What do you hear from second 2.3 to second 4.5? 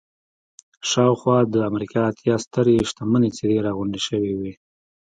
سترې شتمنې څېرې را غونډې شوې